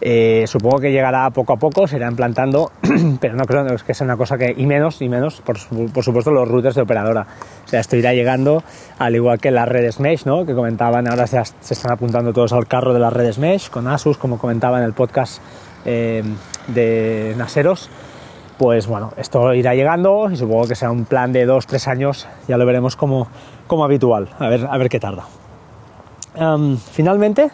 Eh, 0.00 0.44
supongo 0.46 0.78
que 0.78 0.92
llegará 0.92 1.28
poco 1.30 1.54
a 1.54 1.56
poco, 1.56 1.88
se 1.88 1.96
irá 1.96 2.08
implantando, 2.08 2.70
pero 3.20 3.34
no 3.34 3.44
creo 3.44 3.66
que 3.84 3.94
sea 3.94 4.04
una 4.04 4.16
cosa 4.16 4.38
que, 4.38 4.54
y 4.56 4.64
menos, 4.66 5.02
y 5.02 5.08
menos, 5.08 5.40
por, 5.40 5.58
supuesto, 5.58 6.30
los 6.30 6.46
routers 6.46 6.76
de 6.76 6.82
operadora. 6.82 7.26
O 7.64 7.68
sea, 7.68 7.80
esto 7.80 7.96
irá 7.96 8.12
llegando, 8.14 8.62
al 8.98 9.16
igual 9.16 9.40
que 9.40 9.50
las 9.50 9.68
redes 9.68 9.98
Mesh, 9.98 10.24
¿no? 10.24 10.46
que 10.46 10.54
comentaban, 10.54 11.08
ahora 11.08 11.26
se, 11.26 11.38
están 11.38 11.92
apuntando 11.92 12.32
todos 12.32 12.52
al 12.52 12.66
carro 12.66 12.94
de 12.94 13.00
las 13.00 13.12
redes 13.12 13.38
Mesh, 13.38 13.70
con 13.70 13.88
Asus, 13.88 14.18
como 14.18 14.38
comentaba 14.38 14.78
en 14.78 14.84
el 14.84 14.92
podcast 14.92 15.42
eh, 15.84 16.22
de 16.68 17.34
Naseros. 17.36 17.90
Pues 18.56 18.88
bueno, 18.88 19.12
esto 19.16 19.54
irá 19.54 19.74
llegando 19.74 20.30
y 20.30 20.36
supongo 20.36 20.66
que 20.66 20.74
será 20.74 20.90
un 20.90 21.04
plan 21.04 21.32
de 21.32 21.46
2-3 21.46 21.88
años, 21.88 22.28
ya 22.48 22.56
lo 22.56 22.66
veremos 22.66 22.96
como, 22.96 23.28
como 23.68 23.84
habitual, 23.84 24.28
a 24.36 24.48
ver, 24.48 24.66
a 24.68 24.76
ver 24.78 24.88
qué 24.88 24.98
tarda. 24.98 25.26
finalmente, 26.92 27.52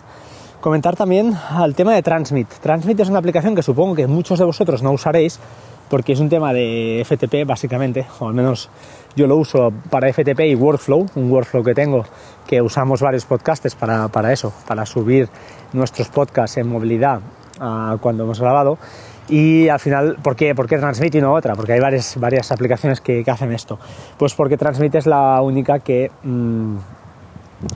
Comentar 0.64 0.97
también 0.97 1.35
al 1.50 1.75
tema 1.75 1.92
de 1.92 2.00
Transmit. 2.00 2.49
Transmit 2.49 2.99
es 2.99 3.11
una 3.11 3.18
aplicación 3.18 3.54
que 3.54 3.62
supongo 3.62 3.94
que 3.94 4.06
muchos 4.06 4.38
de 4.38 4.47
vosotros 4.47 4.83
no 4.83 4.92
usaréis 4.92 5.38
porque 5.90 6.14
es 6.14 6.21
un 6.21 6.30
tema 6.30 6.54
de 6.54 7.04
FTP 7.04 7.47
básicamente, 7.47 8.06
o 8.18 8.28
al 8.28 8.33
menos 8.33 8.71
yo 9.14 9.26
lo 9.26 9.37
uso 9.37 9.75
para 9.90 10.11
FTP 10.11 10.40
y 10.40 10.54
Workflow, 10.54 11.04
un 11.16 11.30
workflow 11.30 11.62
que 11.62 11.75
tengo 11.75 12.06
que 12.47 12.62
usamos 12.62 13.02
varios 13.02 13.26
podcasters 13.26 13.75
para, 13.75 14.09
para 14.09 14.33
eso, 14.33 14.54
para 14.66 14.87
subir 14.87 15.28
nuestros 15.75 16.09
podcasts 16.09 16.56
en 16.56 16.66
movilidad 16.66 17.21
uh, 17.61 17.99
cuando 17.99 18.25
hemos 18.25 18.40
grabado. 18.40 18.78
Y 19.28 19.68
al 19.68 19.80
final, 19.80 20.16
¿por 20.23 20.35
qué, 20.35 20.54
¿por 20.54 20.66
qué 20.66 20.78
Transmit 20.78 21.14
y 21.14 21.21
no 21.21 21.35
otra? 21.35 21.54
Porque 21.56 21.75
hay 21.75 21.80
varias, 21.80 22.18
varias 22.18 22.50
aplicaciones 22.50 23.02
que, 23.02 23.23
que 23.23 23.30
hacen 23.30 23.52
esto. 23.52 23.78
Pues 24.16 24.33
porque 24.33 24.56
Transmit 24.56 24.94
es 24.94 25.06
la 25.06 25.42
única 25.42 25.80
que... 25.80 26.11
Mmm, 26.23 26.76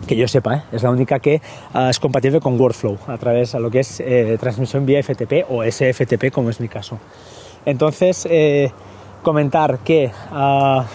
que 0.07 0.17
yo 0.17 0.29
sepa, 0.29 0.57
¿eh? 0.57 0.63
es 0.73 0.83
la 0.83 0.91
única 0.91 1.19
que 1.19 1.41
ah, 1.73 1.91
es 1.91 1.99
compatible 1.99 2.41
con 2.41 2.61
Workflow 2.61 2.99
a 3.07 3.17
través 3.19 3.53
de 3.53 3.61
lo 3.61 3.71
que 3.71 3.81
es 3.81 4.01
eh, 4.01 4.37
transmisión 4.41 4.85
vía 4.87 5.03
FTP 5.03 5.45
o 5.49 5.63
SFTP, 5.65 6.31
como 6.33 6.51
es 6.51 6.61
mi 6.61 6.69
caso. 6.69 6.99
Entonces, 7.65 8.27
eh, 8.31 8.71
comentar 9.23 9.79
que, 9.79 10.11
ah, 10.31 10.87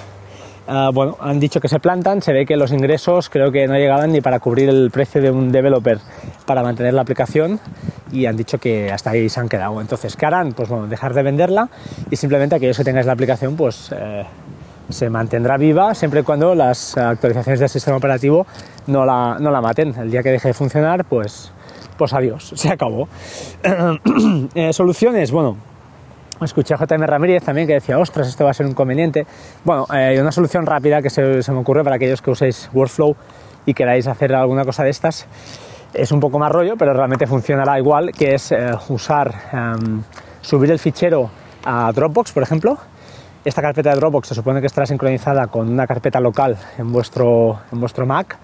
ah, 0.67 0.89
bueno, 0.93 1.17
han 1.19 1.39
dicho 1.39 1.59
que 1.59 1.67
se 1.67 1.79
plantan, 1.79 2.21
se 2.21 2.33
ve 2.33 2.45
que 2.45 2.55
los 2.55 2.71
ingresos 2.71 3.29
creo 3.29 3.51
que 3.51 3.67
no 3.67 3.75
llegaban 3.75 4.11
ni 4.11 4.21
para 4.21 4.39
cubrir 4.39 4.69
el 4.69 4.89
precio 4.91 5.21
de 5.21 5.31
un 5.31 5.51
developer 5.51 5.99
para 6.45 6.63
mantener 6.63 6.93
la 6.93 7.01
aplicación 7.01 7.59
y 8.11 8.25
han 8.25 8.37
dicho 8.37 8.57
que 8.59 8.91
hasta 8.91 9.11
ahí 9.11 9.29
se 9.29 9.39
han 9.39 9.49
quedado. 9.49 9.81
Entonces, 9.81 10.15
¿qué 10.15 10.25
harán? 10.25 10.53
Pues 10.53 10.69
bueno, 10.69 10.87
dejar 10.87 11.13
de 11.13 11.23
venderla 11.23 11.69
y 12.09 12.15
simplemente 12.15 12.55
aquellos 12.55 12.77
que 12.77 12.83
tengáis 12.83 13.05
la 13.05 13.13
aplicación, 13.13 13.55
pues 13.55 13.91
se 14.89 15.09
mantendrá 15.09 15.57
viva 15.57 15.93
siempre 15.95 16.21
y 16.21 16.23
cuando 16.23 16.55
las 16.55 16.97
actualizaciones 16.97 17.59
del 17.59 17.69
sistema 17.69 17.97
operativo 17.97 18.45
no 18.87 19.05
la, 19.05 19.37
no 19.39 19.51
la 19.51 19.61
maten. 19.61 19.93
El 19.97 20.11
día 20.11 20.21
que 20.23 20.29
deje 20.29 20.49
de 20.49 20.53
funcionar, 20.53 21.05
pues, 21.05 21.51
pues 21.97 22.13
adiós, 22.13 22.53
se 22.55 22.69
acabó. 22.69 23.07
Eh, 24.55 24.71
soluciones, 24.73 25.31
bueno, 25.31 25.57
escuché 26.41 26.73
a 26.73 26.77
JM 26.77 27.03
Ramírez 27.03 27.43
también 27.43 27.67
que 27.67 27.73
decía, 27.73 27.97
ostras, 27.97 28.27
esto 28.27 28.43
va 28.43 28.51
a 28.51 28.53
ser 28.53 28.65
un 28.65 28.73
conveniente. 28.73 29.25
Bueno, 29.63 29.87
eh, 29.93 30.17
una 30.19 30.31
solución 30.31 30.65
rápida 30.65 31.01
que 31.01 31.09
se, 31.09 31.21
me 31.21 31.57
ocurre 31.57 31.83
para 31.83 31.95
aquellos 31.95 32.21
que 32.21 32.31
uséis 32.31 32.69
Workflow 32.73 33.15
y 33.65 33.73
queráis 33.73 34.07
hacer 34.07 34.33
alguna 34.35 34.65
cosa 34.65 34.83
de 34.83 34.89
estas. 34.89 35.27
Es 35.93 36.11
un 36.11 36.19
poco 36.19 36.39
más 36.39 36.51
rollo, 36.51 36.75
pero 36.77 36.93
realmente 36.93 37.27
funcionará 37.27 37.77
igual, 37.79 38.11
que 38.11 38.35
es 38.35 38.51
eh, 38.51 38.71
usar, 38.89 39.33
em, 39.51 40.03
subir 40.41 40.71
el 40.71 40.79
fichero 40.79 41.29
a 41.63 41.91
Dropbox, 41.91 42.31
por 42.31 42.43
ejemplo, 42.43 42.77
esta 43.45 43.61
carpeta 43.61 43.89
de 43.89 43.97
Dropbox 43.97 44.29
se 44.29 44.35
supone 44.35 44.61
que 44.61 44.67
estará 44.67 44.85
sincronizada 44.85 45.47
con 45.47 45.69
una 45.69 45.85
carpeta 45.85 46.19
local 46.19 46.57
en 46.77 46.91
vuestro, 46.91 47.59
en 47.71 47.79
vuestro 47.79 48.05
Mac. 48.05 48.37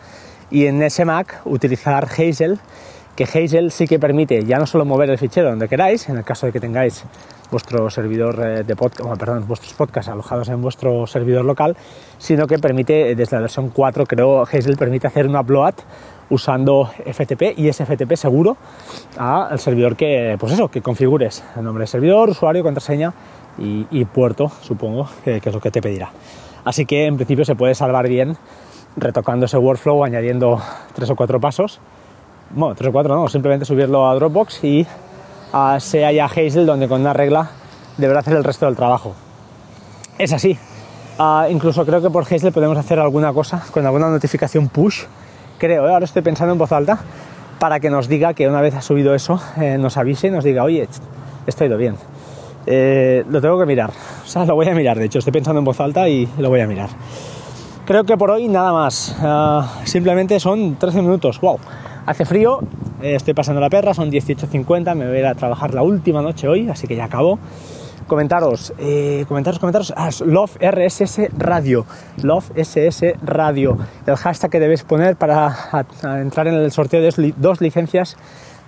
Y 0.52 0.66
en 0.66 0.82
ese 0.84 1.06
Mac 1.06 1.42
utilizar 1.46 2.06
Hazel, 2.06 2.60
que 3.16 3.24
Hazel 3.24 3.72
sí 3.72 3.88
que 3.88 3.98
permite 4.00 4.44
ya 4.44 4.58
no 4.58 4.66
solo 4.66 4.84
mover 4.84 5.10
el 5.10 5.18
fichero 5.18 5.50
donde 5.50 5.70
queráis, 5.70 6.10
en 6.10 6.18
el 6.18 6.24
caso 6.24 6.48
de 6.48 6.52
que 6.52 6.60
tengáis 6.60 7.06
vuestro 7.50 7.90
servidor 7.90 8.46
eh, 8.46 8.64
de 8.64 8.76
podcast, 8.76 9.18
perdón, 9.18 9.48
vuestros 9.48 9.74
podcasts 9.74 10.12
alojados 10.12 10.50
en 10.50 10.62
vuestro 10.62 11.08
servidor 11.08 11.46
local, 11.46 11.78
sino 12.18 12.46
que 12.46 12.60
permite, 12.60 13.16
desde 13.16 13.38
la 13.38 13.42
versión 13.42 13.70
4 13.70 14.06
creo, 14.06 14.42
Hazel 14.42 14.76
permite 14.78 15.08
hacer 15.08 15.28
un 15.28 15.36
upload 15.36 15.76
usando 16.30 16.92
FTP 17.06 17.58
y 17.58 17.70
ese 17.70 17.86
FTP 17.86 18.16
seguro 18.16 18.56
al 19.18 19.58
servidor 19.60 19.96
que, 19.96 20.36
pues 20.40 20.54
eso, 20.54 20.68
que 20.68 20.82
configures, 20.82 21.44
el 21.56 21.64
nombre 21.64 21.84
de 21.84 21.88
servidor, 21.88 22.30
usuario, 22.30 22.64
contraseña 22.64 23.14
y, 23.58 24.06
puerto, 24.06 24.52
supongo, 24.62 25.08
que, 25.24 25.42
es 25.44 25.54
lo 25.54 25.60
que 25.60 25.72
te 25.72 25.82
pedirá. 25.82 26.12
Así 26.64 26.86
que 26.86 27.06
en 27.06 27.16
principio 27.16 27.44
se 27.46 27.56
puede 27.56 27.76
salvar 27.76 28.08
bien 28.08 28.38
retocando 28.96 29.46
ese 29.46 29.58
workflow, 29.58 30.04
añadiendo 30.04 30.62
tres 30.94 31.10
o 31.10 31.16
cuatro 31.16 31.40
pasos. 31.40 31.80
Bueno, 32.52 32.76
tres 32.76 32.90
o 32.90 32.92
cuatro 32.92 33.16
no, 33.16 33.28
simplemente 33.28 33.66
subirlo 33.66 34.10
a 34.10 34.16
Dropbox 34.16 34.64
y 34.64 34.88
a 35.52 35.80
sea 35.80 36.12
ya 36.12 36.26
Hazel 36.26 36.66
donde 36.66 36.88
con 36.88 37.02
una 37.02 37.14
regla 37.14 37.52
deberá 37.98 38.20
hacer 38.20 38.36
el 38.36 38.44
resto 38.44 38.66
del 38.66 38.76
trabajo. 38.76 39.14
Es 40.18 40.34
así. 40.34 40.58
Ah, 41.18 41.48
incluso 41.50 41.86
creo 41.86 42.02
que 42.02 42.10
por 42.10 42.24
Hazel 42.24 42.52
podemos 42.52 42.78
hacer 42.78 43.00
alguna 43.00 43.34
cosa 43.34 43.64
con 43.72 43.86
alguna 43.86 44.10
notificación 44.10 44.70
push. 44.70 45.04
Creo, 45.58 45.88
¿eh? 45.88 45.94
ahora 45.94 46.06
estoy 46.06 46.22
pensando 46.22 46.54
en 46.54 46.60
voz 46.60 46.72
alta 46.72 47.00
para 47.60 47.80
que 47.80 47.90
nos 47.90 48.08
diga 48.08 48.34
que 48.34 48.48
una 48.48 48.62
vez 48.62 48.74
ha 48.76 48.82
subido 48.82 49.14
eso, 49.14 49.42
eh, 49.58 49.78
nos 49.78 49.98
avise 49.98 50.28
y 50.28 50.32
nos 50.32 50.46
diga, 50.46 50.64
oye, 50.64 50.88
esto 51.46 51.64
ha 51.64 51.68
ido 51.68 51.78
bien. 51.78 51.96
Eh, 52.66 53.24
lo 53.30 53.42
tengo 53.42 53.58
que 53.60 53.66
mirar, 53.66 53.90
o 53.90 54.28
sea, 54.28 54.46
lo 54.46 54.56
voy 54.56 54.68
a 54.68 54.76
mirar, 54.76 55.00
de 55.00 55.06
hecho, 55.06 55.20
estoy 55.20 55.34
pensando 55.34 55.60
en 55.60 55.66
voz 55.66 55.80
alta 55.80 56.08
y 56.08 56.28
lo 56.38 56.50
voy 56.50 56.62
a 56.62 56.68
mirar. 56.68 56.90
Creo 57.90 58.04
que 58.04 58.18
por 58.18 58.30
hoy 58.30 58.48
nada 58.48 58.72
más. 58.72 59.16
Ah, 59.20 59.80
simplemente 59.84 60.40
son 60.40 60.76
13 60.76 61.02
minutos. 61.02 61.42
¡Wow! 61.42 61.58
Hace 62.06 62.24
frío, 62.24 62.60
eh, 63.02 63.16
estoy 63.16 63.34
pasando 63.34 63.60
la 63.60 63.70
perra, 63.70 63.96
son 63.96 64.12
18.50, 64.12 64.94
me 64.94 65.08
voy 65.08 65.16
a 65.16 65.20
ir 65.20 65.26
a 65.26 65.34
trabajar 65.34 65.74
la 65.74 65.82
última 65.82 66.22
noche 66.22 66.48
hoy, 66.48 66.70
así 66.70 66.86
que 66.86 66.96
ya 66.96 67.06
acabo. 67.06 67.40
Comentaros, 68.06 68.74
eh, 68.78 69.26
comentaros, 69.28 69.60
comentaros. 69.60 69.92
Ah, 69.98 70.10
Love 70.24 70.58
RSS 70.60 71.30
Radio. 71.36 71.88
Love 72.22 72.52
SS 72.56 73.16
Radio. 73.24 73.78
El 74.06 74.16
hashtag 74.18 74.52
que 74.52 74.60
debéis 74.60 74.84
poner 74.84 75.16
para 75.16 75.56
entrar 76.22 76.48
en 76.48 76.56
el 76.56 76.72
sorteo 76.72 77.02
de 77.02 77.34
dos 77.38 77.60
licencias 77.60 78.18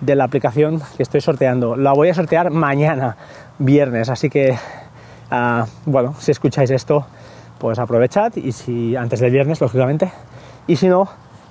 de 0.02 0.16
la 0.16 0.26
aplicación 0.26 0.82
que 0.98 1.04
estoy 1.04 1.22
sorteando. 1.22 1.76
La 1.76 1.94
voy 1.94 2.10
a 2.10 2.14
sortear 2.14 2.50
mañana, 2.50 3.18
viernes, 3.62 4.10
así 4.10 4.30
que, 4.30 4.58
ah, 5.30 5.66
bueno, 5.86 6.16
si 6.20 6.32
escucháis 6.32 6.72
esto, 6.72 7.06
pues 7.60 7.78
aprovechad 7.80 8.36
y 8.36 8.52
si 8.52 8.96
antes 8.96 9.20
del 9.20 9.32
viernes, 9.32 9.62
lógicamente, 9.62 10.12
y 10.68 10.76
si 10.76 10.88
no, 10.88 11.08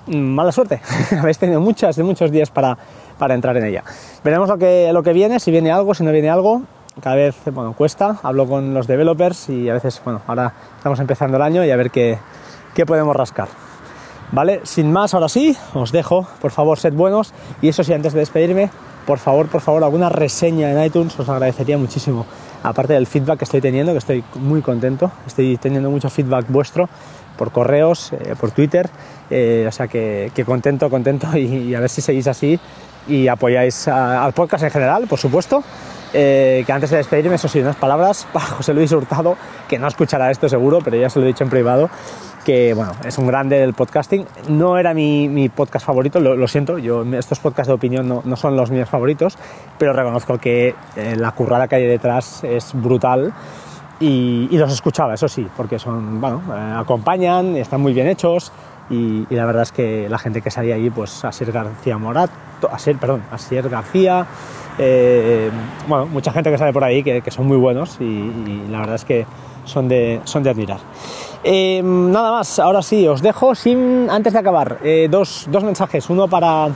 mm, 0.07 0.17
mala 0.17 0.53
suerte. 0.53 0.81
Habéis 1.19 1.39
tenido 1.39 1.61
muchas 1.61 1.97
de 1.97 2.03
muchos 2.03 2.31
días 2.31 2.51
para, 2.51 2.77
para, 3.19 3.35
entrar 3.35 3.57
en 3.57 3.65
ella. 3.65 3.85
Veremos 4.25 4.49
lo 4.49 4.59
que, 4.59 4.91
lo 4.93 5.03
que 5.03 5.13
viene, 5.13 5.41
si 5.41 5.51
viene 5.51 5.71
algo, 5.71 5.95
si 5.95 6.05
no 6.05 6.13
viene 6.13 6.31
algo. 6.31 6.63
Cada 7.01 7.17
vez, 7.17 7.37
bueno, 7.53 7.73
cuesta. 7.73 8.19
Hablo 8.23 8.47
con 8.47 8.75
los 8.75 8.87
developers 8.87 9.49
y 9.49 9.71
a 9.71 9.75
veces, 9.75 10.03
bueno, 10.05 10.21
ahora 10.27 10.53
estamos 10.77 10.99
empezando 10.99 11.37
el 11.37 11.43
año 11.43 11.65
y 11.65 11.71
a 11.71 11.77
ver 11.77 11.91
qué, 11.91 12.19
qué 12.75 12.85
podemos 12.85 13.15
rascar. 13.15 13.49
¿Vale? 14.33 14.61
Sin 14.65 14.93
más, 14.93 15.15
ahora 15.15 15.29
sí, 15.29 15.57
os 15.75 15.93
dejo. 15.93 16.27
Por 16.41 16.51
favor, 16.51 16.79
sed 16.79 16.93
buenos. 16.93 17.33
Y 17.63 17.69
eso 17.69 17.83
sí, 17.85 17.93
antes 17.93 18.13
de 18.13 18.21
despedirme, 18.21 18.71
por 19.07 19.19
favor, 19.19 19.49
por 19.49 19.61
favor, 19.61 19.85
alguna 19.85 20.09
reseña 20.09 20.71
en 20.71 20.83
iTunes 20.85 21.19
os 21.19 21.29
agradecería 21.29 21.79
muchísimo 21.79 22.27
aparte 22.63 22.93
del 22.93 23.07
feedback 23.07 23.39
que 23.39 23.45
estoy 23.45 23.61
teniendo, 23.61 23.93
que 23.93 23.99
estoy 23.99 24.25
muy 24.35 24.61
contento, 24.63 25.11
estoy 25.27 25.57
teniendo 25.57 25.91
mucho 25.91 26.11
feedback 26.11 26.47
vuestro 26.49 26.89
por 27.37 27.53
correos, 27.53 28.13
eh, 28.13 28.35
por 28.39 28.51
Twitter, 28.51 28.91
eh, 29.31 29.65
o 29.67 29.73
sea 29.73 29.89
que, 29.89 30.31
contento, 30.45 30.91
contento 30.91 31.37
y, 31.37 31.75
a 31.75 31.81
ver 31.81 31.89
si 31.89 32.03
seguís 32.03 32.27
así 32.27 32.61
y 33.09 33.29
apoyáis 33.29 33.89
al 33.89 34.33
podcast 34.35 34.65
en 34.65 34.71
general, 34.71 35.07
por 35.09 35.19
supuesto. 35.19 35.63
Eh, 36.13 36.65
que 36.67 36.73
antes 36.73 36.91
de 36.91 36.97
despedirme, 36.97 37.37
eso 37.37 37.47
sí, 37.47 37.61
unas 37.61 37.77
palabras 37.77 38.27
para 38.33 38.45
José 38.47 38.75
Luis 38.75 38.91
Hurtado, 38.91 39.37
que 39.69 39.79
no 39.79 39.87
escuchará 39.87 40.31
esto 40.31 40.49
seguro, 40.49 40.81
pero 40.85 40.97
ya 40.97 41.09
se 41.09 41.21
lo 41.21 41.25
he 41.25 41.29
dicho 41.29 41.45
en 41.45 41.51
privado, 41.51 41.89
que 42.45 42.75
bueno, 42.75 42.93
es 43.05 43.19
un 43.19 43.27
grande 43.27 43.59
del 43.59 43.75
podcasting. 43.75 44.27
No 44.49 44.79
era 44.79 44.95
mi, 44.95 45.49
podcast 45.49 45.87
favorito, 45.87 46.21
lo, 46.21 46.49
siento, 46.49 46.79
yo, 46.79 47.05
estos 47.15 47.41
podcasts 47.41 47.69
de 47.69 47.75
opinión 47.75 48.09
no, 48.09 48.37
son 48.37 48.57
los 48.57 48.71
míos 48.71 48.89
favoritos, 48.89 49.39
pero 49.79 49.93
reconozco 49.93 50.39
que 50.39 50.75
eh, 50.97 51.17
la 51.17 51.33
currada 51.33 51.69
que 51.69 51.77
hay 51.77 51.87
detrás 51.87 52.45
es 52.45 52.73
brutal. 52.75 53.33
Y, 54.01 54.49
los 54.57 54.73
escuchaba, 54.73 55.13
eso 55.13 55.29
sí, 55.29 55.47
porque 55.57 55.79
son, 55.79 56.23
bueno, 56.23 56.43
eh, 56.49 56.75
acompañan, 56.79 57.57
están 57.57 57.83
muy 57.83 57.93
bien 57.93 58.07
hechos 58.07 58.51
y, 58.89 59.27
la 59.29 59.45
verdad 59.45 59.63
es 59.63 59.73
que 59.73 60.09
la 60.09 60.19
gente 60.19 60.41
que 60.41 60.51
salía 60.51 60.75
ahí, 60.75 60.89
pues 60.89 61.25
Asier 61.25 61.53
García 61.53 61.99
Morat, 61.99 62.31
Asier, 62.73 62.97
perdón, 62.97 63.23
Asier 63.31 63.69
García, 63.69 64.27
eh, 64.79 65.51
bueno, 65.87 66.07
mucha 66.07 66.33
gente 66.33 66.51
que 66.51 66.57
sale 66.57 66.73
por 66.73 66.83
ahí 66.83 67.03
que, 67.03 67.23
son 67.31 67.47
muy 67.47 67.59
buenos 67.59 68.01
y, 68.01 68.65
la 68.71 68.81
verdad 68.81 68.95
es 68.95 69.05
que 69.05 69.27
son 69.65 69.89
de, 69.89 70.21
son 70.25 70.43
de 70.43 70.51
admirar. 70.51 70.79
Eh, 71.43 71.81
nada 71.83 72.33
más, 72.33 72.59
ahora 72.59 72.83
sí, 72.83 73.07
os 73.09 73.23
dejo 73.23 73.55
sin, 73.55 74.09
antes 74.11 74.33
de 74.33 74.39
acabar, 74.39 74.79
eh, 74.83 75.09
dos, 75.11 75.47
dos, 75.51 75.65
mensajes. 75.65 76.11
Uno 76.11 76.29
para 76.29 76.69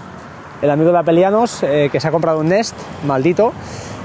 el 0.63 0.71
amigo 0.71 0.91
de 0.91 0.99
Apelianos 0.99 1.63
eh, 1.63 1.89
que 1.93 2.01
se 2.01 2.09
ha 2.09 2.11
comprado 2.11 2.41
un 2.41 2.49
Nest, 2.49 2.75
maldito. 3.07 3.53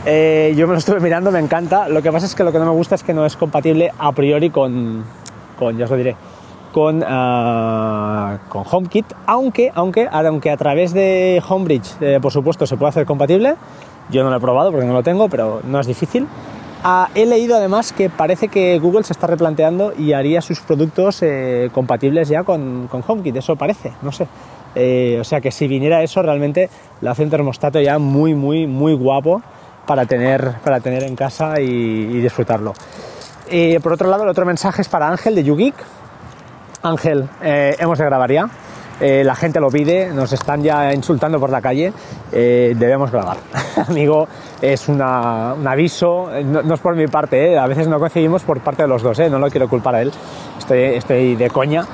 yo 0.06 0.68
me 0.68 0.74
lo 0.74 0.78
estuve 0.78 1.00
mirando, 1.00 1.32
me 1.32 1.40
encanta. 1.40 1.88
Lo 1.88 2.02
que 2.02 2.12
pasa 2.12 2.26
es 2.26 2.36
que 2.36 2.44
lo 2.44 2.52
que 2.52 2.60
no 2.60 2.66
me 2.66 2.72
gusta 2.72 2.96
es 2.96 3.04
que 3.04 3.14
no 3.14 3.26
es 3.26 3.38
compatible 3.38 3.92
a 3.98 4.12
priori 4.12 4.50
con, 4.50 5.06
con 5.60 5.78
ya 5.78 5.86
os 5.86 5.92
lo 5.92 5.98
diré, 5.98 6.16
con, 6.72 7.04
ah, 7.06 8.38
con 8.48 8.64
HomeKit, 8.70 9.06
aunque, 9.26 9.72
aunque, 9.76 10.08
aunque 10.12 10.50
a 10.50 10.58
través 10.58 10.94
de 10.94 11.44
Homebridge, 11.48 12.02
eh, 12.02 12.20
por 12.22 12.32
supuesto, 12.32 12.66
se 12.66 12.78
puede 12.78 12.90
hacer 12.90 13.06
compatible. 13.06 13.56
Yo 14.10 14.24
no 14.24 14.30
lo 14.30 14.38
he 14.38 14.40
probado 14.40 14.72
porque 14.72 14.88
no 14.88 14.94
lo 14.94 15.04
tengo, 15.04 15.30
pero 15.30 15.62
no 15.66 15.80
es 15.80 15.86
difícil. 15.86 16.28
Ah, 16.84 17.10
he 17.14 17.26
leído 17.26 17.58
además 17.58 17.92
que 17.92 18.10
parece 18.10 18.48
que 18.48 18.80
Google 18.80 19.04
se 19.04 19.12
está 19.12 19.28
replanteando 19.28 19.94
y 19.98 20.14
haría 20.14 20.42
sus 20.42 20.62
productos 20.62 21.22
eh, 21.22 21.70
compatibles 21.74 22.30
ya 22.30 22.44
con, 22.44 22.88
con, 22.88 23.04
HomeKit, 23.06 23.36
eso 23.36 23.56
parece, 23.58 23.92
no 24.02 24.14
sé. 24.14 24.28
Eh, 24.76 25.18
o 25.20 25.24
sea 25.24 25.42
que 25.42 25.52
si 25.52 25.68
viniera 25.68 26.02
eso, 26.04 26.22
realmente 26.22 26.70
lo 27.02 27.12
hace 27.12 27.24
un 27.24 27.30
termostato 27.30 27.82
ya 27.82 28.00
muy, 28.00 28.34
muy, 28.34 28.66
muy 28.66 28.94
guapo 28.94 29.42
para 29.86 30.06
tener, 30.06 30.54
para 30.64 30.80
tener 30.80 31.04
en 31.04 31.16
casa 31.16 31.60
y, 31.60 32.22
disfrutarlo. 32.22 32.74
por 33.82 33.94
otro 33.94 34.10
lado, 34.10 34.24
el 34.24 34.30
otro 34.30 34.46
mensaje 34.46 34.82
es 34.82 34.88
para 34.88 35.10
Ángel 35.10 35.36
de 35.36 35.44
YouGeek. 35.44 35.76
Ángel, 36.82 37.28
eh, 37.42 37.76
hemos 37.80 37.98
de 37.98 38.06
grabar 38.06 38.32
ya. 38.32 38.50
Eh, 39.00 39.24
la 39.24 39.36
gente 39.36 39.60
lo 39.60 39.70
pide, 39.70 40.14
nos 40.14 40.34
están 40.34 40.62
ya 40.62 40.94
insultando 40.94 41.40
por 41.40 41.50
la 41.50 41.62
calle, 41.62 41.94
eh, 42.32 42.74
debemos 42.78 43.12
grabar. 43.12 43.38
Amigo, 43.88 44.28
es 44.62 44.90
un 44.90 45.02
aviso, 45.02 46.30
no, 46.44 46.74
es 46.74 46.80
por 46.82 46.96
mi 46.96 47.08
parte, 47.08 47.58
a 47.58 47.66
veces 47.68 47.88
no 47.88 47.98
coincidimos 48.00 48.44
por 48.44 48.60
parte 48.60 48.84
de 48.84 48.90
los 48.90 49.02
dos, 49.02 49.18
no 49.20 49.40
lo 49.40 49.50
quiero 49.50 49.70
culpar 49.70 49.96
a 49.96 50.02
él, 50.02 50.12
estoy, 50.58 50.80
estoy 50.80 51.36
de 51.36 51.50
coña, 51.50 51.86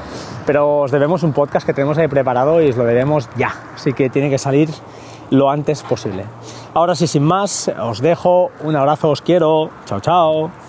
pero 0.46 0.82
os 0.82 0.92
debemos 0.92 1.22
un 1.22 1.34
podcast 1.34 1.66
que 1.66 1.74
tenemos 1.74 1.98
ahí 1.98 2.08
preparado 2.08 2.62
y 2.62 2.70
os 2.70 2.76
lo 2.76 2.86
debemos 2.86 3.30
ya, 3.38 3.54
así 3.76 3.94
que 3.94 4.10
tiene 4.10 4.30
que 4.30 4.40
salir 4.40 4.70
lo 5.30 5.50
antes 5.50 5.84
posible. 5.84 6.26
Ahora 6.74 6.96
sí, 6.96 7.08
sin 7.08 7.24
más, 7.24 7.72
os 7.80 8.02
dejo, 8.02 8.52
un 8.64 8.76
abrazo, 8.76 9.10
os 9.10 9.22
quiero, 9.22 9.70
chao, 9.86 10.00
chao. 10.00 10.65